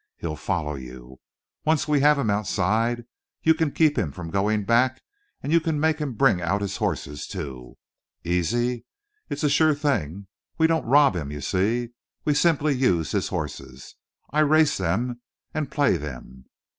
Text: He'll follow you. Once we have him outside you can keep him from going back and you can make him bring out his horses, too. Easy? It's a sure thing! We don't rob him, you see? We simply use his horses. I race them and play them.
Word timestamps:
He'll 0.17 0.35
follow 0.35 0.73
you. 0.73 1.19
Once 1.63 1.87
we 1.87 1.99
have 1.99 2.17
him 2.17 2.31
outside 2.31 3.05
you 3.43 3.53
can 3.53 3.69
keep 3.71 3.99
him 3.99 4.11
from 4.11 4.31
going 4.31 4.63
back 4.63 4.99
and 5.43 5.53
you 5.53 5.61
can 5.61 5.79
make 5.79 5.99
him 5.99 6.15
bring 6.15 6.41
out 6.41 6.61
his 6.63 6.77
horses, 6.77 7.27
too. 7.27 7.77
Easy? 8.23 8.83
It's 9.29 9.43
a 9.43 9.47
sure 9.49 9.75
thing! 9.75 10.25
We 10.57 10.65
don't 10.65 10.87
rob 10.87 11.15
him, 11.15 11.29
you 11.31 11.39
see? 11.41 11.89
We 12.25 12.33
simply 12.33 12.73
use 12.73 13.11
his 13.11 13.27
horses. 13.27 13.93
I 14.31 14.39
race 14.39 14.75
them 14.75 15.21
and 15.53 15.69
play 15.69 15.97
them. 15.97 16.45